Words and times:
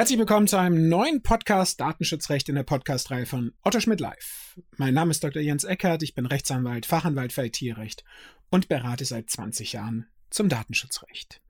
Herzlich 0.00 0.18
willkommen 0.18 0.46
zu 0.46 0.56
einem 0.56 0.88
neuen 0.88 1.22
Podcast 1.22 1.78
Datenschutzrecht 1.78 2.48
in 2.48 2.54
der 2.54 2.62
Podcastreihe 2.62 3.26
von 3.26 3.52
Otto 3.62 3.80
Schmidt 3.80 4.00
Live. 4.00 4.58
Mein 4.78 4.94
Name 4.94 5.10
ist 5.10 5.22
Dr. 5.22 5.42
Jens 5.42 5.64
Eckert, 5.64 6.02
ich 6.02 6.14
bin 6.14 6.24
Rechtsanwalt, 6.24 6.86
Fachanwalt 6.86 7.34
für 7.34 7.44
IT-Recht 7.44 8.02
und 8.48 8.68
berate 8.68 9.04
seit 9.04 9.28
20 9.28 9.74
Jahren 9.74 10.06
zum 10.30 10.48
Datenschutzrecht. 10.48 11.42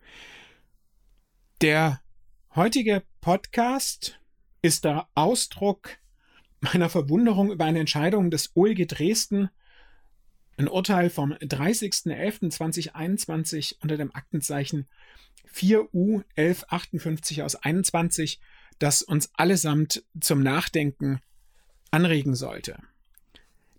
Der 1.60 2.02
heutige 2.57 3.05
Podcast 3.21 4.19
ist 4.62 4.85
der 4.85 5.07
Ausdruck 5.15 5.98
meiner 6.59 6.88
Verwunderung 6.88 7.52
über 7.52 7.66
eine 7.66 7.79
Entscheidung 7.79 8.32
des 8.32 8.51
OLG 8.57 8.88
Dresden, 8.88 9.51
ein 10.57 10.66
Urteil 10.66 11.09
vom 11.09 11.35
30.11.2021 11.35 13.77
unter 13.80 13.96
dem 13.96 14.12
Aktenzeichen 14.12 14.88
4U 15.55 16.23
1158 16.37 17.43
aus 17.43 17.57
21, 17.57 18.41
das 18.80 19.02
uns 19.02 19.30
allesamt 19.34 20.02
zum 20.20 20.43
Nachdenken 20.43 21.21
anregen 21.93 22.34
sollte. 22.34 22.79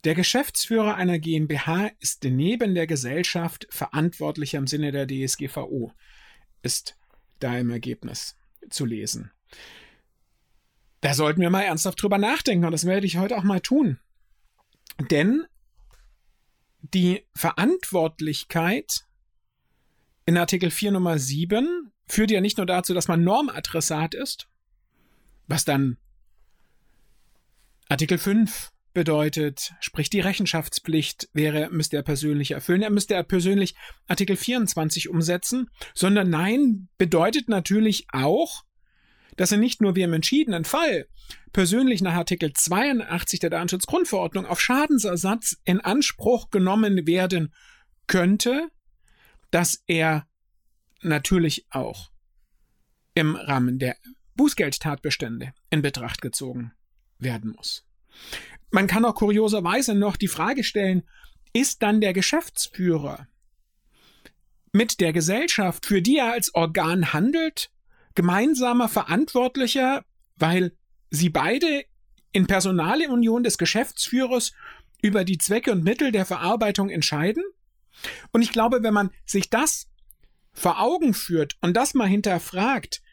Der 0.04 0.16
Geschäftsführer 0.16 0.96
einer 0.96 1.20
GmbH 1.20 1.92
ist 2.00 2.24
neben 2.24 2.74
der 2.74 2.88
Gesellschaft 2.88 3.68
verantwortlicher 3.70 4.58
im 4.58 4.68
Sinne 4.68 4.92
der 4.92 5.08
DSGVO, 5.08 5.92
ist 6.64 6.98
da 7.40 7.58
im 7.58 7.70
Ergebnis 7.70 8.38
zu 8.70 8.86
lesen. 8.86 9.32
Da 11.02 11.14
sollten 11.14 11.42
wir 11.42 11.50
mal 11.50 11.64
ernsthaft 11.64 12.02
drüber 12.02 12.18
nachdenken 12.18 12.66
und 12.66 12.72
das 12.72 12.86
werde 12.86 13.08
ich 13.08 13.18
heute 13.18 13.38
auch 13.38 13.44
mal 13.44 13.60
tun. 13.60 14.00
Denn 15.10 15.46
die 16.82 17.26
Verantwortlichkeit 17.36 19.06
in 20.26 20.38
Artikel 20.38 20.70
4 20.70 20.92
Nummer 20.92 21.18
7 21.18 21.92
führt 22.08 22.32
ja 22.32 22.42
nicht 22.42 22.58
nur 22.58 22.66
dazu, 22.68 22.94
dass 22.94 23.08
man 23.08 23.24
Normadressat 23.24 24.14
ist, 24.14 24.48
was 25.52 25.66
dann 25.66 25.98
Artikel 27.90 28.18
5 28.18 28.72
bedeutet, 28.94 29.74
sprich 29.82 30.10
die 30.10 30.22
Rechenschaftspflicht 30.22 31.30
wäre, 31.34 31.70
müsste 31.70 31.98
er 31.98 32.04
persönlich 32.04 32.52
erfüllen. 32.52 32.82
Er 32.82 32.90
müsste 32.90 33.14
er 33.14 33.24
persönlich 33.24 33.76
Artikel 34.08 34.38
24 34.38 35.10
umsetzen, 35.10 35.70
sondern 35.94 36.30
nein, 36.30 36.88
bedeutet 36.98 37.50
natürlich 37.50 38.08
auch, 38.12 38.64
dass 39.38 39.52
er 39.52 39.58
nicht 39.58 39.82
nur 39.82 39.96
wie 39.96 40.02
im 40.02 40.14
entschiedenen 40.14 40.66
Fall 40.66 41.08
persönlich 41.54 42.02
nach 42.02 42.14
Artikel 42.14 42.54
82 42.54 43.40
der 43.40 43.50
Datenschutzgrundverordnung 43.50 44.46
auf 44.46 44.60
Schadensersatz 44.60 45.58
in 45.64 45.80
Anspruch 45.82 46.50
genommen 46.50 47.08
werden 47.08 47.54
könnte, 48.08 48.70
dass 49.52 49.84
er 49.86 50.28
natürlich 51.02 51.66
auch 51.72 52.10
im 53.14 53.36
Rahmen 53.36 53.80
der 53.80 53.98
Bußgeldtatbestände 54.42 55.54
in 55.70 55.84
Betracht 55.84 56.20
gezogen 56.20 56.74
werden 57.20 57.52
muss. 57.52 57.86
Man 58.72 58.88
kann 58.88 59.06
auch 59.06 59.14
kurioserweise 59.14 59.94
noch 59.94 60.18
die 60.18 60.28
Frage 60.28 60.64
stellen, 60.64 61.04
ist 61.54 61.84
dann 61.84 62.02
der 62.02 62.12
Geschäftsführer 62.14 63.28
mit 64.72 65.00
der 65.00 65.14
Gesellschaft, 65.14 65.86
für 65.86 66.02
die 66.02 66.18
er 66.18 66.32
als 66.32 66.56
Organ 66.56 67.14
handelt, 67.14 67.70
gemeinsamer 68.16 68.90
Verantwortlicher, 68.90 70.06
weil 70.38 70.76
sie 71.12 71.30
beide 71.30 71.86
in 72.32 72.48
Personalunion 72.48 73.44
des 73.44 73.60
Geschäftsführers 73.60 74.54
über 75.04 75.24
die 75.24 75.38
Zwecke 75.38 75.72
und 75.72 75.84
Mittel 75.84 76.12
der 76.12 76.26
Verarbeitung 76.26 76.90
entscheiden? 76.90 77.44
Und 78.32 78.42
ich 78.42 78.52
glaube, 78.52 78.82
wenn 78.82 78.96
man 78.96 79.12
sich 79.24 79.52
das 79.52 79.88
vor 80.52 80.82
Augen 80.82 81.14
führt 81.14 81.60
und 81.62 81.78
das 81.78 81.94
mal 81.94 82.08
hinterfragt, 82.08 83.04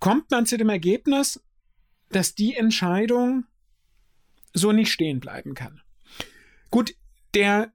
kommt 0.00 0.30
man 0.30 0.46
zu 0.46 0.56
dem 0.56 0.68
Ergebnis, 0.68 1.40
dass 2.10 2.34
die 2.34 2.54
Entscheidung 2.54 3.44
so 4.54 4.72
nicht 4.72 4.90
stehen 4.90 5.20
bleiben 5.20 5.54
kann. 5.54 5.80
Gut, 6.70 6.94
der 7.34 7.72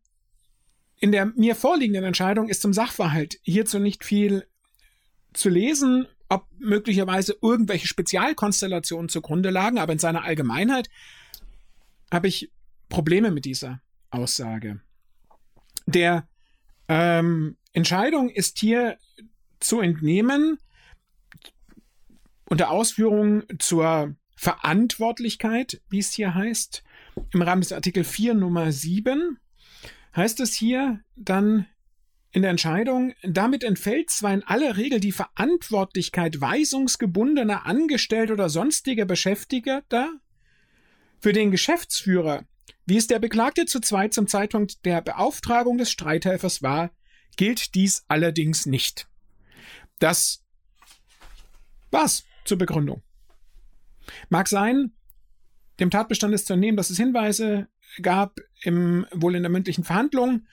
in 1.00 1.12
der 1.12 1.26
mir 1.26 1.56
vorliegenden 1.56 2.06
Entscheidung 2.06 2.48
ist 2.48 2.62
zum 2.62 2.72
Sachverhalt 2.72 3.38
hierzu 3.44 3.78
nicht 3.78 4.06
viel 4.06 4.48
zu 5.34 5.50
lesen, 5.50 6.08
ob 6.30 6.48
möglicherweise 6.58 7.36
irgendwelche 7.42 7.88
Spezialkonstellationen 7.88 9.10
zugrunde 9.10 9.50
lagen, 9.50 9.80
aber 9.80 9.94
in 9.94 10.00
seiner 10.00 10.24
Allgemeinheit 10.24 10.90
habe 12.12 12.28
ich 12.28 12.52
Probleme 12.88 13.32
mit 13.32 13.44
dieser 13.46 13.82
Aussage. 14.12 14.80
Der 15.86 16.28
ähm, 16.88 17.58
Entscheidung 17.74 18.30
ist 18.30 18.60
hier 18.60 18.98
zu 19.60 19.82
entnehmen 19.82 20.58
unter 22.54 22.70
Ausführung 22.70 23.44
zur 23.58 24.16
Verantwortlichkeit, 24.36 25.82
wie 25.90 26.00
es 26.00 26.14
hier 26.14 26.36
heißt, 26.36 26.84
im 27.32 27.42
Rahmen 27.42 27.62
des 27.62 27.72
Artikel 27.72 28.04
4 28.04 28.36
Nummer 28.36 28.72
7, 28.72 29.40
heißt 30.16 30.40
es 30.40 30.54
hier 30.54 31.00
dann 31.16 31.66
in 32.32 32.44
der 32.44 32.52
Entscheidung, 32.52 33.14
damit 33.24 33.64
entfällt 33.64 34.12
zwar 34.12 34.34
in 34.34 34.44
aller 34.44 34.78
Regel 34.78 35.00
die 35.00 35.12
Verantwortlichkeit 35.12 36.40
weisungsgebundener 36.40 37.66
Angestellter 37.66 38.34
oder 38.34 38.50
sonstiger 38.50 39.06
Beschäftigter 39.06 40.12
für 41.20 41.34
den 41.34 41.50
Geschäftsführer 41.50 42.46
wie 42.86 42.98
es 42.98 43.08
der 43.08 43.20
Beklagte 43.20 43.66
zu 43.66 43.80
zweit 43.80 44.14
zum 44.14 44.28
Zeitpunkt 44.28 44.86
der 44.86 45.02
Beauftragung 45.02 45.78
des 45.78 45.90
Streithelfers 45.90 46.62
war, 46.62 46.92
gilt 47.38 47.76
dies 47.76 48.04
allerdings 48.10 48.66
nicht. 48.66 49.08
Das 50.00 50.44
war's 51.92 52.26
zur 52.46 52.58
Begründung. 52.58 53.02
Mag 54.30 54.48
sein, 54.48 54.92
dem 55.80 55.90
Tatbestand 55.90 56.34
ist 56.34 56.48
zu 56.48 56.54
entnehmen, 56.54 56.78
dass 56.78 56.90
es 56.90 56.98
Hinweise 56.98 57.68
gab, 58.02 58.40
im, 58.62 59.06
wohl 59.12 59.36
in 59.36 59.44
der 59.44 59.52
mündlichen 59.52 59.84
Verhandlung, 59.84 60.46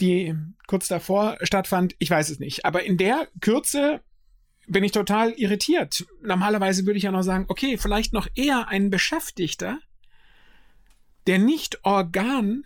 die 0.00 0.34
kurz 0.66 0.88
davor 0.88 1.38
stattfand. 1.42 1.94
Ich 1.98 2.10
weiß 2.10 2.30
es 2.30 2.38
nicht. 2.38 2.64
Aber 2.64 2.84
in 2.84 2.96
der 2.96 3.28
Kürze 3.40 4.00
bin 4.66 4.84
ich 4.84 4.92
total 4.92 5.32
irritiert. 5.32 6.04
Normalerweise 6.22 6.86
würde 6.86 6.98
ich 6.98 7.04
ja 7.04 7.12
noch 7.12 7.22
sagen, 7.22 7.46
okay, 7.48 7.78
vielleicht 7.78 8.12
noch 8.12 8.28
eher 8.34 8.68
ein 8.68 8.90
Beschäftigter, 8.90 9.78
der 11.26 11.38
nicht 11.38 11.84
Organ 11.84 12.64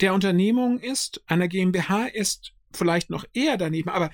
der 0.00 0.14
Unternehmung 0.14 0.78
ist, 0.78 1.22
einer 1.26 1.48
GmbH 1.48 2.06
ist 2.06 2.52
vielleicht 2.72 3.10
noch 3.10 3.24
eher 3.32 3.56
daneben, 3.56 3.88
aber 3.88 4.10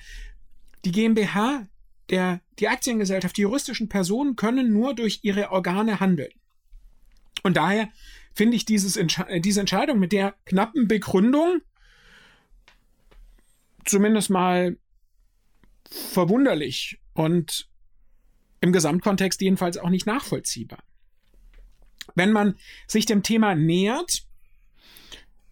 die 0.83 0.91
GmbH, 0.91 1.67
der, 2.09 2.41
die 2.59 2.67
Aktiengesellschaft, 2.67 3.37
die 3.37 3.41
juristischen 3.41 3.89
Personen 3.89 4.35
können 4.35 4.71
nur 4.71 4.93
durch 4.93 5.19
ihre 5.23 5.51
Organe 5.51 5.99
handeln. 5.99 6.31
Und 7.43 7.57
daher 7.57 7.89
finde 8.33 8.57
ich 8.57 8.65
dieses, 8.65 8.99
diese 9.39 9.59
Entscheidung 9.59 9.99
mit 9.99 10.11
der 10.11 10.35
knappen 10.45 10.87
Begründung 10.87 11.61
zumindest 13.85 14.29
mal 14.29 14.77
verwunderlich 15.89 16.99
und 17.13 17.69
im 18.61 18.73
Gesamtkontext 18.73 19.41
jedenfalls 19.41 19.77
auch 19.77 19.89
nicht 19.89 20.05
nachvollziehbar. 20.05 20.83
Wenn 22.15 22.31
man 22.31 22.55
sich 22.87 23.05
dem 23.05 23.23
Thema 23.23 23.55
nähert, 23.55 24.25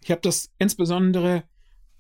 ich 0.04 0.12
habe 0.12 0.22
das 0.22 0.52
insbesondere 0.58 1.44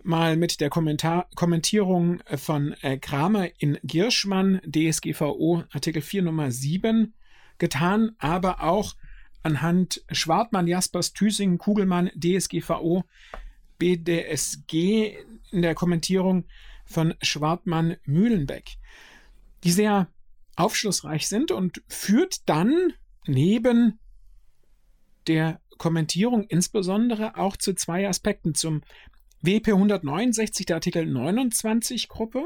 mal 0.05 0.37
mit 0.37 0.59
der 0.59 0.69
Kommentar 0.69 1.27
Kommentierung 1.35 2.21
von 2.35 2.73
äh, 2.81 2.97
Kramer 2.97 3.49
in 3.59 3.77
Girschmann, 3.83 4.61
DSGVO 4.65 5.63
Artikel 5.71 6.01
4 6.01 6.23
Nummer 6.23 6.51
7 6.51 7.13
getan, 7.57 8.11
aber 8.19 8.63
auch 8.63 8.95
anhand 9.43 10.03
Schwartmann, 10.11 10.67
Jaspers, 10.67 11.13
Thüsingen, 11.13 11.57
Kugelmann, 11.57 12.11
DSGVO, 12.15 13.03
BDSG 13.77 15.17
in 15.51 15.61
der 15.61 15.75
Kommentierung 15.75 16.45
von 16.85 17.13
Schwartmann, 17.21 17.97
Mühlenbeck, 18.05 18.77
die 19.63 19.71
sehr 19.71 20.07
aufschlussreich 20.55 21.27
sind 21.27 21.51
und 21.51 21.81
führt 21.87 22.47
dann 22.47 22.93
neben 23.25 23.99
der 25.27 25.59
Kommentierung 25.77 26.43
insbesondere 26.45 27.37
auch 27.37 27.57
zu 27.57 27.73
zwei 27.73 28.07
Aspekten. 28.07 28.55
Zum 28.55 28.81
WP 29.43 29.69
169 29.69 30.65
der 30.65 30.77
Artikel 30.77 31.05
29 31.05 32.07
Gruppe, 32.07 32.45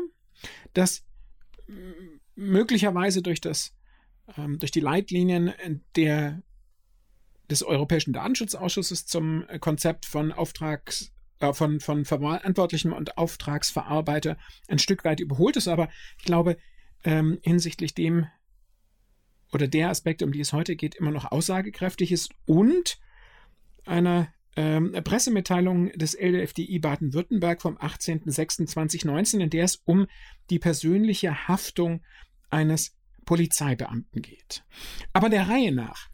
das 0.73 1.05
möglicherweise 2.35 3.21
durch 3.21 3.41
das 3.41 3.73
ähm, 4.35 4.59
durch 4.59 4.71
die 4.71 4.79
Leitlinien 4.79 5.53
der 5.95 6.41
des 7.49 7.63
Europäischen 7.63 8.13
Datenschutzausschusses 8.13 9.05
zum 9.05 9.45
Konzept 9.61 10.05
von 10.05 10.31
Auftrags 10.31 11.13
äh, 11.39 11.53
von, 11.53 11.79
von 11.79 12.03
Verantwortlichem 12.03 12.93
und 12.93 13.17
Auftragsverarbeiter 13.17 14.37
ein 14.67 14.79
Stück 14.79 15.05
weit 15.05 15.19
überholt 15.19 15.55
ist, 15.55 15.67
aber 15.67 15.89
ich 16.17 16.25
glaube, 16.25 16.57
ähm, 17.03 17.39
hinsichtlich 17.41 17.93
dem 17.93 18.27
oder 19.53 19.67
der 19.67 19.89
Aspekte, 19.89 20.25
um 20.25 20.31
die 20.31 20.41
es 20.41 20.51
heute 20.51 20.75
geht, 20.75 20.95
immer 20.95 21.11
noch 21.11 21.31
aussagekräftig 21.31 22.11
ist 22.11 22.31
und 22.45 22.99
einer 23.85 24.33
ähm, 24.57 24.91
Pressemitteilung 25.03 25.91
des 25.91 26.15
LDFDI 26.15 26.79
Baden-Württemberg 26.79 27.61
vom 27.61 27.77
18.06.2019, 27.77 29.39
in 29.39 29.49
der 29.51 29.63
es 29.63 29.77
um 29.85 30.07
die 30.49 30.57
persönliche 30.57 31.47
Haftung 31.47 32.03
eines 32.49 32.97
Polizeibeamten 33.25 34.23
geht. 34.23 34.63
Aber 35.13 35.29
der 35.29 35.47
Reihe 35.47 35.71
nach. 35.71 36.09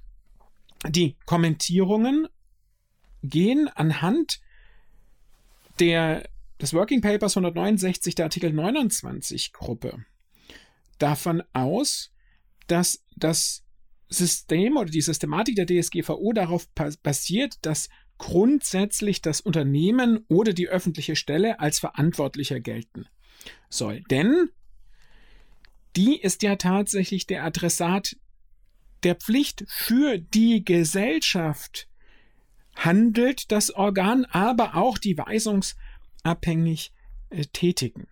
Die 0.89 1.15
Kommentierungen 1.25 2.27
gehen 3.23 3.69
anhand 3.69 4.41
der, 5.79 6.27
des 6.61 6.73
Working 6.73 6.99
Papers 6.99 7.37
169 7.37 8.15
der 8.15 8.25
Artikel 8.25 8.51
29 8.51 9.53
Gruppe 9.53 10.05
davon 10.97 11.43
aus, 11.53 12.11
dass 12.67 13.05
das 13.15 13.63
System 14.09 14.77
oder 14.77 14.89
die 14.89 15.01
Systematik 15.01 15.55
der 15.55 15.65
DSGVO 15.65 16.33
darauf 16.33 16.67
basiert, 17.01 17.57
dass 17.61 17.89
grundsätzlich 18.17 19.21
das 19.21 19.41
Unternehmen 19.41 20.25
oder 20.29 20.53
die 20.53 20.69
öffentliche 20.69 21.15
Stelle 21.15 21.59
als 21.59 21.79
verantwortlicher 21.79 22.59
gelten 22.59 23.07
soll. 23.69 24.01
Denn 24.09 24.49
die 25.95 26.19
ist 26.19 26.43
ja 26.43 26.55
tatsächlich 26.55 27.27
der 27.27 27.43
Adressat 27.43 28.15
der 29.03 29.15
Pflicht 29.15 29.65
für 29.67 30.17
die 30.17 30.63
Gesellschaft 30.63 31.87
handelt 32.75 33.51
das 33.51 33.71
Organ, 33.71 34.25
aber 34.25 34.75
auch 34.75 34.97
die 34.97 35.17
weisungsabhängig 35.17 36.91
äh, 37.29 37.45
tätigen. 37.51 38.07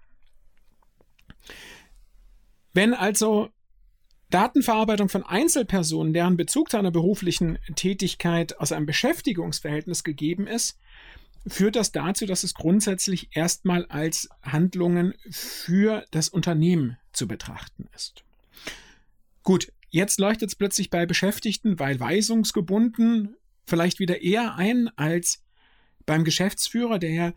Wenn 2.74 2.94
also 2.94 3.50
Datenverarbeitung 4.31 5.10
von 5.10 5.24
Einzelpersonen, 5.24 6.13
deren 6.13 6.38
Bezug 6.38 6.72
zu 6.72 6.78
einer 6.78 6.92
beruflichen 6.92 7.60
Tätigkeit 7.75 8.57
aus 8.60 8.72
einem 8.72 8.86
Beschäftigungsverhältnis 8.86 10.04
gegeben 10.04 10.48
ist, 10.48 10.80
führt 11.48 11.75
das 11.75 11.92
dazu, 11.92 12.25
dass 12.25 12.44
es 12.44 12.54
grundsätzlich 12.54 13.30
erstmal 13.36 13.86
als 13.86 14.30
Handlungen 14.42 15.13
für 15.30 16.06
das 16.12 16.30
Unternehmen 16.30 16.98
zu 17.13 17.28
betrachten 17.28 17.89
ist. 17.95 18.24
Gut, 19.44 19.72
jetzt 19.89 20.19
leuchtet 20.19 20.50
es 20.50 20.56
plötzlich 20.56 20.89
bei 20.89 21.06
Beschäftigten, 21.06 21.80
weil 21.80 22.00
weisungsgebunden 22.00 23.36
vielleicht 23.66 24.00
wieder 24.00 24.22
eher 24.22 24.56
ein 24.56 24.89
als 24.98 25.44
beim 26.06 26.24
Geschäftsführer, 26.24 27.00
der 27.00 27.12
ja 27.12 27.34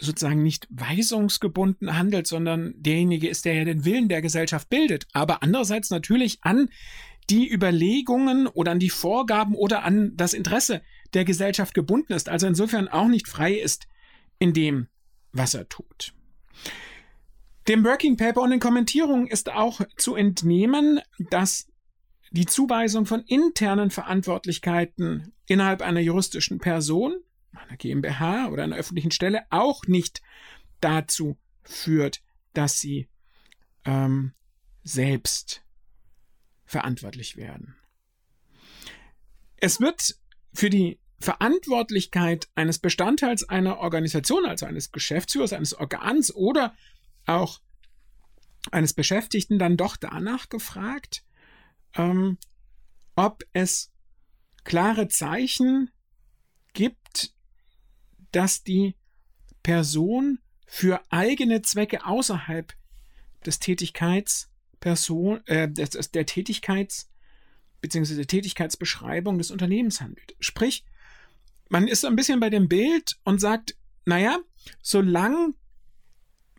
sozusagen 0.00 0.42
nicht 0.42 0.66
weisungsgebunden 0.70 1.96
handelt, 1.96 2.26
sondern 2.26 2.74
derjenige 2.76 3.28
ist, 3.28 3.44
der 3.44 3.54
ja 3.54 3.64
den 3.64 3.84
Willen 3.84 4.08
der 4.08 4.22
Gesellschaft 4.22 4.68
bildet, 4.68 5.06
aber 5.12 5.42
andererseits 5.42 5.90
natürlich 5.90 6.38
an 6.42 6.70
die 7.28 7.52
Überlegungen 7.52 8.46
oder 8.46 8.72
an 8.72 8.78
die 8.78 8.90
Vorgaben 8.90 9.54
oder 9.54 9.84
an 9.84 10.16
das 10.16 10.32
Interesse 10.32 10.82
der 11.14 11.24
Gesellschaft 11.24 11.74
gebunden 11.74 12.12
ist, 12.12 12.28
also 12.28 12.46
insofern 12.46 12.88
auch 12.88 13.08
nicht 13.08 13.28
frei 13.28 13.54
ist 13.54 13.86
in 14.38 14.52
dem, 14.52 14.88
was 15.32 15.54
er 15.54 15.68
tut. 15.68 16.12
Dem 17.68 17.84
Working 17.84 18.16
Paper 18.16 18.40
und 18.42 18.50
den 18.50 18.58
Kommentierungen 18.58 19.28
ist 19.28 19.52
auch 19.52 19.80
zu 19.96 20.16
entnehmen, 20.16 21.00
dass 21.30 21.68
die 22.32 22.46
Zuweisung 22.46 23.06
von 23.06 23.22
internen 23.22 23.90
Verantwortlichkeiten 23.90 25.32
innerhalb 25.46 25.82
einer 25.82 26.00
juristischen 26.00 26.58
Person 26.58 27.14
einer 27.52 27.76
GmbH 27.76 28.48
oder 28.48 28.64
einer 28.64 28.76
öffentlichen 28.76 29.10
Stelle 29.10 29.44
auch 29.50 29.84
nicht 29.86 30.22
dazu 30.80 31.36
führt, 31.62 32.22
dass 32.52 32.78
sie 32.78 33.08
ähm, 33.84 34.32
selbst 34.82 35.62
verantwortlich 36.64 37.36
werden. 37.36 37.76
Es 39.56 39.80
wird 39.80 40.16
für 40.54 40.70
die 40.70 40.98
Verantwortlichkeit 41.18 42.48
eines 42.54 42.78
Bestandteils 42.78 43.48
einer 43.48 43.78
Organisation, 43.78 44.46
also 44.46 44.66
eines 44.66 44.90
Geschäftsführers, 44.90 45.52
eines 45.52 45.74
Organs 45.74 46.34
oder 46.34 46.74
auch 47.26 47.60
eines 48.70 48.94
Beschäftigten 48.94 49.58
dann 49.58 49.76
doch 49.76 49.96
danach 49.96 50.48
gefragt, 50.48 51.24
ähm, 51.94 52.38
ob 53.16 53.44
es 53.52 53.92
klare 54.64 55.08
Zeichen 55.08 55.90
gibt, 56.72 57.34
dass 58.32 58.62
die 58.62 58.96
Person 59.62 60.38
für 60.66 61.00
eigene 61.10 61.62
Zwecke 61.62 62.06
außerhalb 62.06 62.72
des 63.44 63.58
Tätigkeitsperson, 63.58 65.46
äh, 65.46 65.68
des, 65.68 65.90
der 66.10 66.26
Tätigkeits- 66.26 67.08
bzw. 67.80 68.16
der 68.16 68.26
Tätigkeitsbeschreibung 68.26 69.38
des 69.38 69.50
Unternehmens 69.50 70.00
handelt. 70.00 70.36
Sprich, 70.40 70.84
man 71.68 71.88
ist 71.88 72.02
so 72.02 72.06
ein 72.06 72.16
bisschen 72.16 72.40
bei 72.40 72.50
dem 72.50 72.68
Bild 72.68 73.18
und 73.24 73.40
sagt, 73.40 73.76
naja, 74.04 74.38
solange 74.82 75.54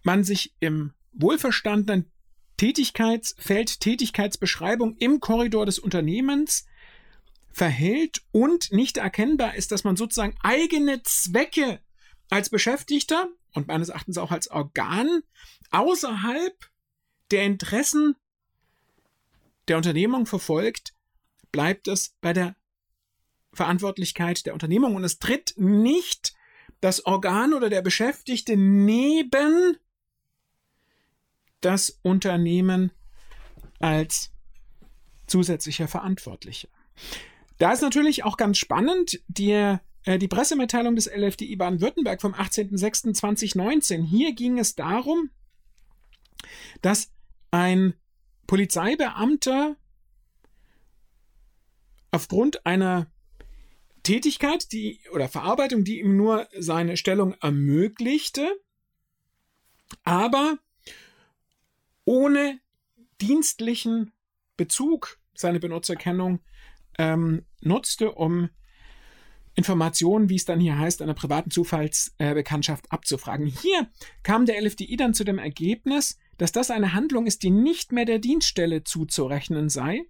man 0.04 0.24
sich 0.24 0.56
im 0.60 0.94
wohlverstandenen 1.14 2.10
Tätigkeitsfeld, 2.58 3.80
Tätigkeitsbeschreibung 3.80 4.96
im 4.98 5.20
Korridor 5.20 5.66
des 5.66 5.80
Unternehmens 5.80 6.66
verhält 7.52 8.22
und 8.32 8.72
nicht 8.72 8.98
erkennbar 8.98 9.56
ist, 9.56 9.72
dass 9.72 9.84
man 9.84 9.96
sozusagen 9.96 10.36
eigene 10.42 11.04
Zwecke 11.04 11.80
als 12.30 12.50
Beschäftigter 12.50 13.28
und 13.54 13.68
meines 13.68 13.90
Erachtens 13.90 14.18
auch 14.18 14.32
als 14.32 14.50
Organ 14.50 15.22
außerhalb 15.72 16.56
der 17.32 17.44
Interessen 17.44 18.16
der 19.68 19.78
Unternehmung 19.78 20.26
verfolgt, 20.26 20.94
bleibt 21.52 21.88
es 21.88 22.16
bei 22.22 22.34
der 22.34 22.56
Verantwortlichkeit 23.54 24.46
der 24.46 24.54
Unternehmung 24.54 24.96
und 24.96 25.04
es 25.04 25.20
tritt 25.20 25.54
nicht 25.58 26.34
das 26.80 27.06
Organ 27.06 27.54
oder 27.54 27.70
der 27.70 27.82
Beschäftigte 27.82 28.56
neben 28.58 29.78
das 31.60 32.00
Unternehmen 32.02 32.92
als 33.80 34.32
zusätzlicher 35.28 35.88
Verantwortlicher. 35.88 36.70
Da 37.62 37.72
ist 37.72 37.82
natürlich 37.82 38.24
auch 38.24 38.38
ganz 38.38 38.58
spannend 38.58 39.22
die, 39.28 39.52
äh, 39.52 40.18
die 40.18 40.28
Pressemitteilung 40.28 40.96
des 40.96 41.06
LFDI 41.06 41.58
Baden-Württemberg 41.58 42.20
vom 42.20 42.34
18.06.2019. 42.34 44.02
Hier 44.02 44.34
ging 44.34 44.58
es 44.58 44.74
darum, 44.74 45.30
dass 46.82 47.12
ein 47.52 47.94
Polizeibeamter 48.48 49.76
aufgrund 52.10 52.66
einer 52.66 53.12
Tätigkeit, 54.02 54.72
die 54.72 55.00
oder 55.14 55.30
Verarbeitung, 55.30 55.84
die 55.84 56.00
ihm 56.00 56.18
nur 56.18 56.48
seine 56.58 56.98
Stellung 56.98 57.36
ermöglichte, 57.42 58.60
aber 60.04 60.58
ohne 62.06 62.60
dienstlichen 63.22 64.14
Bezug 64.58 65.20
seine 65.36 65.60
Benutzerkennung 65.60 66.40
ähm, 66.98 67.46
nutzte, 67.62 68.12
um 68.12 68.50
Informationen, 69.56 70.30
wie 70.30 70.36
es 70.36 70.46
dann 70.46 70.60
hier 70.60 70.78
heißt, 70.78 71.02
einer 71.02 71.14
privaten 71.14 71.52
Zufallsbekanntschaft 71.52 72.86
äh, 72.86 72.90
abzufragen. 72.90 73.48
Hier 73.48 73.90
kam 74.24 74.46
der 74.46 74.62
LFDI 74.62 74.96
dann 74.96 75.14
zu 75.14 75.24
dem 75.24 75.40
Ergebnis, 75.40 76.18
dass 76.38 76.52
das 76.52 76.72
eine 76.72 76.94
Handlung 76.94 77.28
ist, 77.28 77.44
die 77.44 77.50
nicht 77.50 77.92
mehr 77.92 78.06
der 78.06 78.20
Dienststelle 78.20 78.84
zuzurechnen 78.84 79.70
sei, 79.70 80.06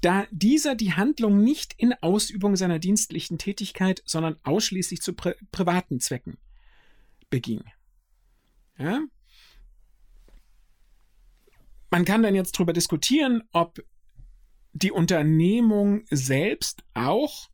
da 0.00 0.26
dieser 0.30 0.74
die 0.74 0.94
Handlung 0.94 1.42
nicht 1.42 1.74
in 1.76 1.92
Ausübung 2.00 2.56
seiner 2.56 2.78
dienstlichen 2.78 3.38
Tätigkeit, 3.38 4.02
sondern 4.04 4.36
ausschließlich 4.42 5.00
zu 5.00 5.14
pri 5.14 5.34
privaten 5.50 6.00
Zwecken 6.00 6.38
beging. 7.30 7.64
Ja? 8.78 9.00
Man 11.90 12.04
kann 12.04 12.22
dann 12.22 12.34
jetzt 12.34 12.56
darüber 12.56 12.72
diskutieren, 12.72 13.42
ob 13.52 13.84
die 14.72 14.90
Unternehmung 14.90 16.04
selbst 16.10 16.84
auch 16.94 17.50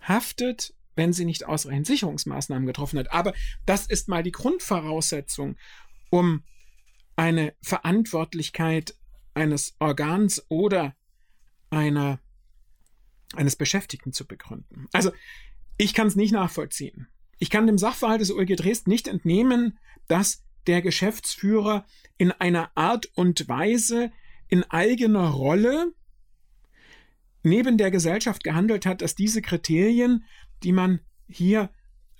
haftet, 0.00 0.74
wenn 0.96 1.12
sie 1.12 1.24
nicht 1.24 1.46
ausreichend 1.46 1.86
Sicherungsmaßnahmen 1.86 2.66
getroffen 2.66 2.98
hat. 2.98 3.12
Aber 3.12 3.34
das 3.66 3.86
ist 3.86 4.08
mal 4.08 4.22
die 4.22 4.32
Grundvoraussetzung, 4.32 5.56
um 6.10 6.42
eine 7.16 7.54
Verantwortlichkeit 7.62 8.94
eines 9.34 9.76
Organs 9.78 10.44
oder 10.48 10.94
einer, 11.70 12.18
eines 13.34 13.56
Beschäftigten 13.56 14.12
zu 14.12 14.26
begründen. 14.26 14.86
Also, 14.92 15.12
ich 15.76 15.94
kann 15.94 16.06
es 16.06 16.16
nicht 16.16 16.32
nachvollziehen. 16.32 17.08
Ich 17.38 17.48
kann 17.48 17.66
dem 17.66 17.78
Sachverhalt 17.78 18.20
des 18.20 18.32
OLG 18.32 18.56
Dresden 18.56 18.90
nicht 18.90 19.08
entnehmen, 19.08 19.78
dass 20.08 20.44
der 20.66 20.82
Geschäftsführer 20.82 21.86
in 22.18 22.32
einer 22.32 22.70
Art 22.74 23.06
und 23.14 23.48
Weise 23.48 24.12
in 24.48 24.64
eigener 24.64 25.28
Rolle 25.28 25.94
neben 27.42 27.78
der 27.78 27.90
Gesellschaft 27.90 28.44
gehandelt 28.44 28.86
hat, 28.86 29.02
dass 29.02 29.14
diese 29.14 29.42
Kriterien, 29.42 30.24
die 30.62 30.72
man 30.72 31.00
hier 31.28 31.70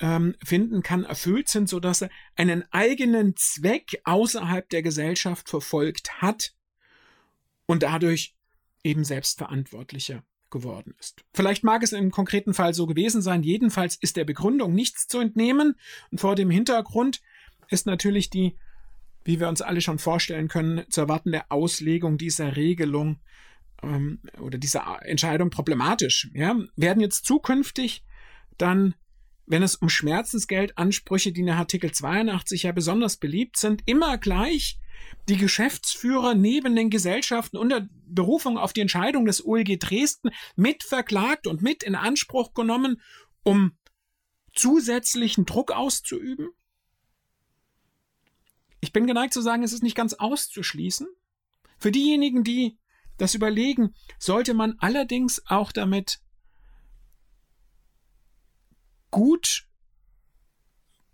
ähm, 0.00 0.34
finden 0.42 0.82
kann, 0.82 1.04
erfüllt 1.04 1.48
sind, 1.48 1.68
sodass 1.68 2.02
er 2.02 2.10
einen 2.36 2.64
eigenen 2.70 3.36
Zweck 3.36 4.00
außerhalb 4.04 4.68
der 4.68 4.82
Gesellschaft 4.82 5.48
verfolgt 5.48 6.22
hat 6.22 6.54
und 7.66 7.82
dadurch 7.82 8.34
eben 8.82 9.04
selbstverantwortlicher 9.04 10.24
geworden 10.50 10.94
ist. 10.98 11.22
Vielleicht 11.32 11.64
mag 11.64 11.82
es 11.82 11.92
im 11.92 12.10
konkreten 12.10 12.54
Fall 12.54 12.74
so 12.74 12.86
gewesen 12.86 13.22
sein, 13.22 13.42
jedenfalls 13.42 13.94
ist 13.96 14.16
der 14.16 14.24
Begründung 14.24 14.74
nichts 14.74 15.06
zu 15.06 15.20
entnehmen 15.20 15.76
und 16.10 16.20
vor 16.20 16.34
dem 16.34 16.50
Hintergrund 16.50 17.20
ist 17.68 17.86
natürlich 17.86 18.30
die, 18.30 18.56
wie 19.22 19.38
wir 19.38 19.48
uns 19.48 19.62
alle 19.62 19.80
schon 19.80 19.98
vorstellen 19.98 20.48
können, 20.48 20.84
zu 20.90 21.02
erwartende 21.02 21.50
Auslegung 21.50 22.18
dieser 22.18 22.56
Regelung 22.56 23.20
ähm, 23.82 24.20
oder 24.40 24.58
dieser 24.58 25.00
Entscheidung 25.02 25.50
problematisch. 25.50 26.30
Ja? 26.34 26.56
Werden 26.76 27.00
jetzt 27.00 27.24
zukünftig 27.24 28.04
dann 28.58 28.94
wenn 29.50 29.64
es 29.64 29.74
um 29.74 29.88
Schmerzensgeldansprüche, 29.88 31.32
die 31.32 31.42
nach 31.42 31.58
Artikel 31.58 31.90
82 31.90 32.62
ja 32.62 32.72
besonders 32.72 33.16
beliebt 33.16 33.56
sind, 33.56 33.82
immer 33.84 34.16
gleich 34.16 34.78
die 35.28 35.36
Geschäftsführer 35.36 36.36
neben 36.36 36.76
den 36.76 36.88
Gesellschaften 36.88 37.56
unter 37.56 37.88
Berufung 38.06 38.58
auf 38.58 38.72
die 38.72 38.80
Entscheidung 38.80 39.24
des 39.24 39.44
OLG 39.44 39.76
Dresden 39.80 40.30
mit 40.54 40.84
verklagt 40.84 41.48
und 41.48 41.62
mit 41.62 41.82
in 41.82 41.96
Anspruch 41.96 42.54
genommen, 42.54 43.00
um 43.42 43.72
zusätzlichen 44.54 45.46
Druck 45.46 45.72
auszuüben? 45.72 46.50
Ich 48.80 48.92
bin 48.92 49.08
geneigt 49.08 49.34
zu 49.34 49.40
sagen, 49.40 49.64
es 49.64 49.72
ist 49.72 49.82
nicht 49.82 49.96
ganz 49.96 50.14
auszuschließen. 50.14 51.08
Für 51.76 51.90
diejenigen, 51.90 52.44
die 52.44 52.78
das 53.20 53.34
überlegen, 53.34 53.94
sollte 54.18 54.54
man 54.54 54.76
allerdings 54.78 55.42
auch 55.46 55.72
damit 55.72 56.20
gut 59.10 59.66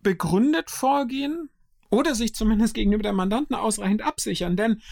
begründet 0.03 0.71
vorgehen 0.71 1.51
oder 1.91 2.15
sich 2.15 2.35
zumindest 2.35 2.75
gegenüber 2.75 3.03
der 3.03 3.13
Mandanten 3.13 3.57
ausreichend 3.57 4.03
absichern. 4.03 4.57
Denn 4.57 4.83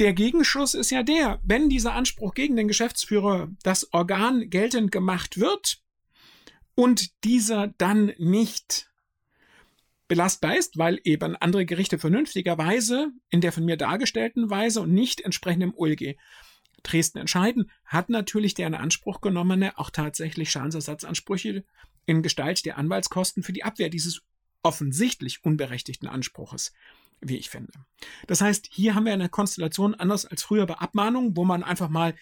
der 0.00 0.12
Gegenschuss 0.12 0.74
ist 0.74 0.90
ja 0.90 1.02
der, 1.02 1.40
wenn 1.42 1.68
dieser 1.68 1.94
Anspruch 1.94 2.34
gegen 2.34 2.56
den 2.56 2.68
Geschäftsführer 2.68 3.48
das 3.62 3.92
Organ 3.92 4.48
geltend 4.50 4.92
gemacht 4.92 5.38
wird 5.38 5.82
und 6.74 7.24
dieser 7.24 7.68
dann 7.78 8.12
nicht 8.18 8.90
belastbar 10.08 10.56
ist, 10.56 10.76
weil 10.76 11.00
eben 11.04 11.36
andere 11.36 11.64
Gerichte 11.64 11.98
vernünftigerweise 11.98 13.10
in 13.30 13.40
der 13.40 13.52
von 13.52 13.64
mir 13.64 13.76
dargestellten 13.76 14.50
Weise 14.50 14.80
und 14.80 14.92
nicht 14.92 15.20
entsprechend 15.20 15.62
im 15.62 15.74
OLG 15.74 16.16
Dresden 16.82 17.18
entscheiden, 17.18 17.70
hat 17.86 18.10
natürlich 18.10 18.54
der 18.54 18.66
in 18.66 18.74
Anspruch 18.74 19.20
genommene 19.20 19.78
auch 19.78 19.90
tatsächlich 19.90 20.50
Schadensersatzansprüche 20.50 21.64
in 22.06 22.22
Gestalt 22.22 22.64
der 22.66 22.76
Anwaltskosten 22.76 23.42
für 23.42 23.54
die 23.54 23.64
Abwehr 23.64 23.88
dieses 23.88 24.22
offensichtlich 24.62 25.44
unberechtigten 25.44 26.08
Anspruches, 26.08 26.72
wie 27.20 27.36
ich 27.36 27.50
finde. 27.50 27.72
Das 28.26 28.40
heißt, 28.40 28.68
hier 28.70 28.94
haben 28.94 29.06
wir 29.06 29.12
eine 29.12 29.28
Konstellation 29.28 29.94
anders 29.94 30.26
als 30.26 30.42
früher 30.42 30.66
bei 30.66 30.74
Abmahnungen, 30.74 31.36
wo 31.36 31.44
man 31.44 31.64
einfach 31.64 31.88
mal 31.88 32.14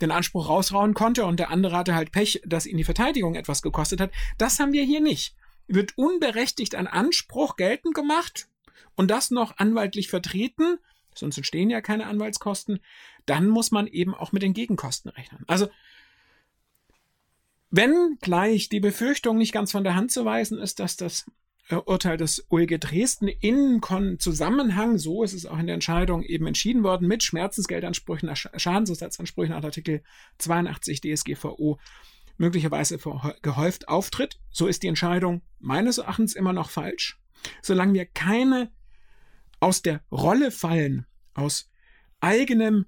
den 0.00 0.10
Anspruch 0.10 0.48
rausrauen 0.48 0.94
konnte 0.94 1.24
und 1.24 1.40
der 1.40 1.50
andere 1.50 1.76
hatte 1.76 1.94
halt 1.94 2.12
Pech, 2.12 2.40
dass 2.46 2.66
ihn 2.66 2.76
die 2.76 2.84
Verteidigung 2.84 3.34
etwas 3.34 3.62
gekostet 3.62 4.00
hat. 4.00 4.12
Das 4.38 4.58
haben 4.58 4.72
wir 4.72 4.84
hier 4.84 5.00
nicht. 5.00 5.34
Wird 5.68 5.96
unberechtigt 5.96 6.74
ein 6.74 6.86
Anspruch 6.86 7.56
geltend 7.56 7.94
gemacht 7.94 8.48
und 8.96 9.10
das 9.10 9.30
noch 9.30 9.58
anwaltlich 9.58 10.08
vertreten, 10.08 10.78
sonst 11.14 11.36
entstehen 11.36 11.70
ja 11.70 11.80
keine 11.80 12.06
Anwaltskosten, 12.06 12.80
dann 13.26 13.48
muss 13.48 13.70
man 13.70 13.86
eben 13.86 14.14
auch 14.14 14.32
mit 14.32 14.42
den 14.42 14.54
Gegenkosten 14.54 15.10
rechnen. 15.10 15.44
Also 15.46 15.68
wenn 17.70 18.16
gleich 18.20 18.68
die 18.68 18.80
Befürchtung 18.80 19.36
nicht 19.36 19.52
ganz 19.52 19.72
von 19.72 19.84
der 19.84 19.94
Hand 19.94 20.10
zu 20.10 20.24
weisen 20.24 20.58
ist, 20.58 20.80
dass 20.80 20.96
das 20.96 21.26
äh, 21.68 21.76
Urteil 21.76 22.16
des 22.16 22.46
OLG 22.48 22.80
Dresden 22.80 23.28
in 23.28 23.80
Zusammenhang, 24.18 24.98
so 24.98 25.22
ist 25.22 25.34
es 25.34 25.46
auch 25.46 25.58
in 25.58 25.66
der 25.66 25.74
Entscheidung 25.74 26.22
eben 26.22 26.46
entschieden 26.46 26.82
worden, 26.82 27.06
mit 27.06 27.22
Schmerzensgeldansprüchen, 27.22 28.34
Schadensersatzansprüchen 28.34 29.54
nach 29.54 29.64
Artikel 29.64 30.02
82 30.38 31.02
DSGVO 31.02 31.78
möglicherweise 32.38 32.98
gehäuft 33.42 33.88
auftritt, 33.88 34.40
so 34.50 34.66
ist 34.66 34.82
die 34.82 34.88
Entscheidung 34.88 35.42
meines 35.58 35.98
Erachtens 35.98 36.34
immer 36.34 36.52
noch 36.52 36.70
falsch. 36.70 37.20
Solange 37.62 37.94
wir 37.94 38.06
keine 38.06 38.70
aus 39.60 39.82
der 39.82 40.02
Rolle 40.10 40.50
fallen, 40.50 41.06
aus 41.34 41.70
eigenem 42.20 42.86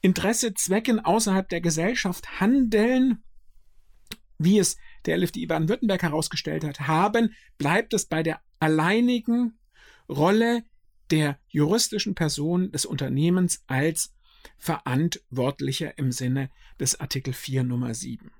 Interesse, 0.00 0.54
Zwecken 0.54 1.00
außerhalb 1.04 1.48
der 1.48 1.60
Gesellschaft 1.60 2.40
handeln, 2.40 3.22
wie 4.38 4.58
es 4.58 4.76
der 5.06 5.16
LFDI 5.18 5.46
Baden-Württemberg 5.46 6.02
herausgestellt 6.02 6.64
hat, 6.64 6.80
haben, 6.80 7.34
bleibt 7.56 7.92
es 7.94 8.06
bei 8.06 8.22
der 8.22 8.40
alleinigen 8.60 9.58
Rolle 10.08 10.64
der 11.10 11.38
juristischen 11.48 12.14
Person 12.14 12.70
des 12.70 12.84
Unternehmens 12.84 13.64
als 13.66 14.14
Verantwortlicher 14.56 15.98
im 15.98 16.12
Sinne 16.12 16.50
des 16.78 17.00
Artikel 17.00 17.32
4 17.32 17.64
Nummer 17.64 17.94
7. 17.94 18.30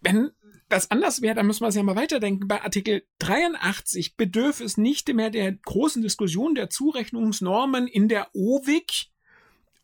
Wenn 0.00 0.30
das 0.68 0.90
anders 0.90 1.22
wäre, 1.22 1.34
dann 1.34 1.46
müssen 1.46 1.60
wir 1.60 1.68
es 1.68 1.74
ja 1.74 1.82
mal 1.82 1.96
weiterdenken. 1.96 2.48
Bei 2.48 2.62
Artikel 2.62 3.06
83 3.18 4.16
bedürfe 4.16 4.64
es 4.64 4.76
nicht 4.76 5.12
mehr 5.12 5.30
der 5.30 5.52
großen 5.52 6.02
Diskussion 6.02 6.54
der 6.54 6.70
Zurechnungsnormen 6.70 7.86
in 7.86 8.08
der 8.08 8.34
OWIG, 8.34 9.10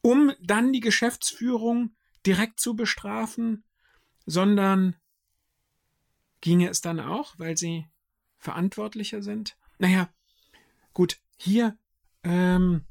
um 0.00 0.32
dann 0.40 0.72
die 0.72 0.80
Geschäftsführung 0.80 1.94
direkt 2.24 2.58
zu 2.58 2.74
bestrafen, 2.74 3.64
sondern 4.24 4.96
ginge 6.40 6.68
es 6.68 6.80
dann 6.80 7.00
auch, 7.00 7.38
weil 7.38 7.56
sie 7.56 7.86
verantwortlicher 8.38 9.22
sind? 9.22 9.56
Naja, 9.78 10.08
gut, 10.94 11.20
hier 11.36 11.76
ähm, 12.24 12.84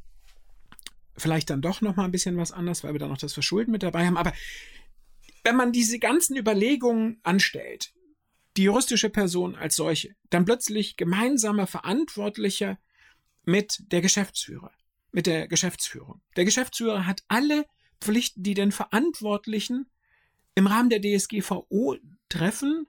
vielleicht 1.17 1.49
dann 1.49 1.61
doch 1.61 1.81
noch 1.81 1.95
mal 1.95 2.05
ein 2.05 2.11
bisschen 2.11 2.37
was 2.37 2.51
anders, 2.51 2.83
weil 2.83 2.93
wir 2.93 2.99
da 2.99 3.07
noch 3.07 3.17
das 3.17 3.33
Verschulden 3.33 3.71
mit 3.71 3.83
dabei 3.83 4.05
haben. 4.05 4.17
Aber 4.17 4.33
wenn 5.43 5.55
man 5.55 5.71
diese 5.71 5.99
ganzen 5.99 6.37
Überlegungen 6.37 7.19
anstellt, 7.23 7.93
die 8.57 8.63
juristische 8.63 9.09
Person 9.09 9.55
als 9.55 9.75
solche, 9.75 10.15
dann 10.29 10.45
plötzlich 10.45 10.97
gemeinsamer 10.97 11.67
Verantwortlicher 11.67 12.77
mit 13.43 13.83
der 13.91 14.01
Geschäftsführer, 14.01 14.71
mit 15.11 15.27
der 15.27 15.47
Geschäftsführung. 15.47 16.21
Der 16.35 16.45
Geschäftsführer 16.45 17.05
hat 17.05 17.23
alle 17.27 17.65
Pflichten, 18.01 18.43
die 18.43 18.53
den 18.53 18.71
Verantwortlichen 18.71 19.87
im 20.55 20.67
Rahmen 20.67 20.89
der 20.89 21.01
DSGVO 21.01 21.97
treffen, 22.29 22.87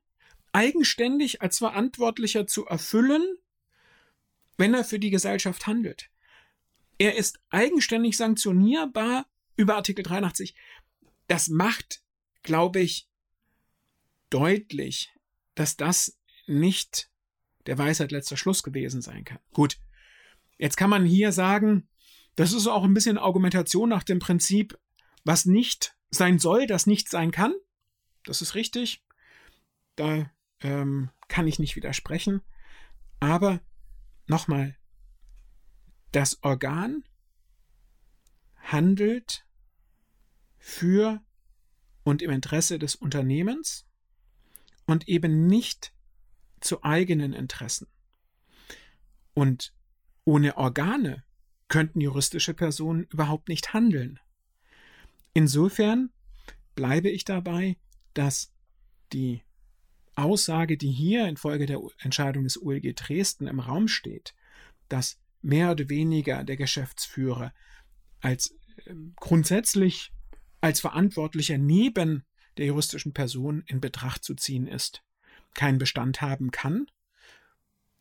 eigenständig 0.53 1.43
als 1.43 1.59
Verantwortlicher 1.59 2.47
zu 2.47 2.67
erfüllen, 2.67 3.23
wenn 4.57 4.75
er 4.75 4.85
für 4.85 4.99
die 4.99 5.11
Gesellschaft 5.11 5.67
handelt. 5.67 6.11
Er 6.99 7.17
ist 7.17 7.41
eigenständig 7.51 8.17
sanktionierbar 8.17 9.27
über 9.57 9.77
Artikel 9.77 10.03
83. 10.03 10.55
Das 11.29 11.49
macht, 11.49 12.03
glaube 12.43 12.81
ich, 12.81 13.09
deutlich, 14.31 15.15
dass 15.55 15.77
das 15.77 16.19
nicht 16.47 17.11
der 17.67 17.79
Weisheit 17.79 18.11
letzter 18.11 18.37
Schluss 18.37 18.63
gewesen 18.63 19.03
sein 19.03 19.25
kann. 19.25 19.39
Gut, 19.53 19.79
jetzt 20.57 20.77
kann 20.77 20.91
man 20.91 21.05
hier 21.05 21.33
sagen, 21.33 21.89
das 22.35 22.53
ist 22.53 22.67
auch 22.67 22.85
ein 22.85 22.95
bisschen 22.95 23.19
Argumentation 23.19 23.89
nach 23.89 24.05
dem 24.05 24.19
Prinzip, 24.19 24.79
was 25.25 25.45
nicht 25.45 25.97
sein 26.11 26.39
soll, 26.39 26.67
das 26.67 26.87
nicht 26.87 27.11
sein 27.11 27.31
kann. 27.31 27.55
Das 28.25 28.43
ist 28.43 28.55
richtig. 28.55 29.05
Da 29.97 30.31
ähm, 30.61 31.11
kann 31.29 31.47
ich 31.47 31.59
nicht 31.59 31.77
widersprechen. 31.77 32.41
Aber 33.21 33.61
nochmal, 34.27 34.78
das 36.13 36.43
Organ 36.43 37.05
handelt 38.57 39.45
für 40.59 41.23
und 42.05 42.23
im 42.23 42.31
Interesse 42.31 42.79
des 42.79 42.95
Unternehmens 42.95 43.87
und 44.87 45.09
eben 45.09 45.47
nicht 45.47 45.93
zu 46.61 46.83
eigenen 46.83 47.33
Interessen. 47.33 47.87
Und 49.35 49.73
ohne 50.25 50.57
Organe 50.57 51.25
könnten 51.69 52.01
juristische 52.01 52.55
Personen 52.55 53.05
überhaupt 53.05 53.49
nicht 53.49 53.73
handeln. 53.73 54.19
Insofern 55.35 56.11
bleibe 56.75 57.11
ich 57.11 57.25
dabei, 57.25 57.77
dass 58.15 58.53
die 59.13 59.43
Aussage, 60.17 60.77
die 60.77 60.91
hier 60.91 61.29
infolge 61.29 61.67
der 61.67 61.81
Entscheidung 61.99 62.45
des 62.45 62.57
ULG 62.57 62.95
Dresden 62.95 63.47
im 63.47 63.61
Raum 63.61 63.87
steht, 63.87 64.35
dass 64.89 65.21
mehr 65.43 65.71
oder 65.73 65.89
weniger 65.89 66.45
der 66.45 66.57
Geschäftsführer 66.57 67.53
als 68.21 68.55
äh, 68.85 68.95
grundsätzlich 69.17 70.13
als 70.61 70.81
Verantwortlicher 70.81 71.59
neben 71.59 72.25
der 72.57 72.67
juristischen 72.67 73.13
Person 73.13 73.63
in 73.67 73.81
Betracht 73.81 74.25
zu 74.25 74.35
ziehen 74.35 74.67
ist, 74.67 75.03
keinen 75.55 75.79
Bestand 75.79 76.21
haben 76.21 76.51
kann, 76.51 76.87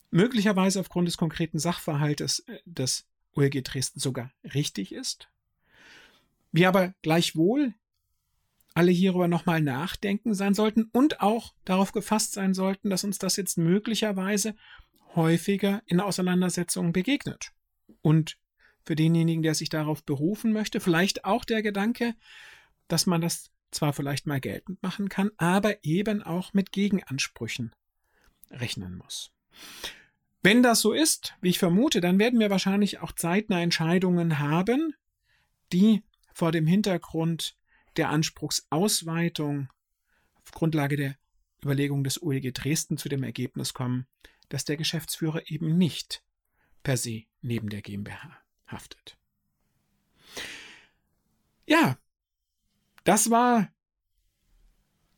möglicherweise 0.09 0.79
aufgrund 0.79 1.07
des 1.07 1.17
konkreten 1.17 1.59
Sachverhaltes 1.59 2.39
äh, 2.39 2.59
des 2.65 3.07
ULG 3.35 3.63
Dresden 3.63 3.99
sogar 3.99 4.31
richtig 4.43 4.91
ist, 4.91 5.29
Wir 6.51 6.69
aber 6.69 6.95
gleichwohl 7.03 7.75
alle 8.73 8.91
hierüber 8.91 9.27
nochmal 9.27 9.61
nachdenken 9.61 10.33
sein 10.33 10.53
sollten 10.53 10.83
und 10.91 11.21
auch 11.21 11.53
darauf 11.65 11.91
gefasst 11.91 12.33
sein 12.33 12.53
sollten, 12.53 12.89
dass 12.89 13.03
uns 13.03 13.17
das 13.17 13.35
jetzt 13.35 13.57
möglicherweise 13.57 14.55
häufiger 15.17 15.81
in 15.85 15.99
Auseinandersetzungen 15.99 16.93
begegnet. 16.93 17.51
Und 18.01 18.37
für 18.85 18.95
denjenigen, 18.95 19.43
der 19.43 19.53
sich 19.53 19.67
darauf 19.67 20.05
berufen 20.05 20.53
möchte, 20.53 20.79
vielleicht 20.79 21.25
auch 21.25 21.43
der 21.43 21.61
Gedanke, 21.61 22.15
dass 22.87 23.05
man 23.05 23.19
das 23.19 23.51
zwar 23.71 23.91
vielleicht 23.91 24.25
mal 24.25 24.39
geltend 24.39 24.81
machen 24.81 25.09
kann, 25.09 25.31
aber 25.35 25.83
eben 25.83 26.23
auch 26.23 26.53
mit 26.53 26.71
Gegenansprüchen 26.71 27.75
rechnen 28.49 28.95
muss. 28.95 29.33
Wenn 30.41 30.63
das 30.63 30.79
so 30.79 30.93
ist, 30.93 31.35
wie 31.41 31.49
ich 31.49 31.59
vermute, 31.59 31.99
dann 31.99 32.19
werden 32.19 32.39
wir 32.39 32.49
wahrscheinlich 32.49 32.99
auch 32.99 33.11
zeitnah 33.11 33.61
Entscheidungen 33.61 34.39
haben, 34.39 34.93
die 35.73 36.03
vor 36.33 36.53
dem 36.53 36.65
Hintergrund 36.65 37.57
der 37.97 38.09
Anspruchsausweitung 38.09 39.67
auf 40.35 40.51
Grundlage 40.51 40.95
der 40.95 41.15
Überlegung 41.61 42.03
des 42.03 42.21
OEG 42.21 42.53
Dresden 42.53 42.97
zu 42.97 43.09
dem 43.09 43.23
Ergebnis 43.23 43.73
kommen, 43.73 44.05
dass 44.49 44.65
der 44.65 44.77
Geschäftsführer 44.77 45.49
eben 45.49 45.77
nicht 45.77 46.23
per 46.83 46.97
se 46.97 47.23
neben 47.41 47.69
der 47.69 47.81
GmbH 47.81 48.37
haftet. 48.67 49.17
Ja, 51.65 51.97
das 53.03 53.29
war 53.29 53.69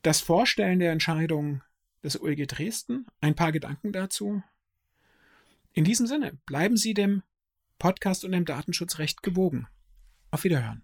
das 0.01 0.21
Vorstellen 0.21 0.79
der 0.79 0.91
Entscheidung 0.91 1.61
des 2.03 2.19
OEG 2.19 2.47
Dresden. 2.47 3.05
Ein 3.21 3.35
paar 3.35 3.51
Gedanken 3.51 3.91
dazu. 3.91 4.41
In 5.73 5.83
diesem 5.83 6.07
Sinne, 6.07 6.37
bleiben 6.45 6.77
Sie 6.77 6.93
dem 6.93 7.23
Podcast 7.77 8.25
und 8.25 8.31
dem 8.31 8.45
Datenschutzrecht 8.45 9.23
gewogen. 9.23 9.67
Auf 10.31 10.43
Wiederhören. 10.43 10.83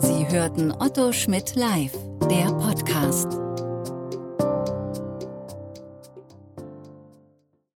Sie 0.00 0.28
hörten 0.28 0.72
Otto 0.72 1.12
Schmidt 1.12 1.54
live, 1.54 1.92
der 2.30 2.46
Podcast. 2.52 3.47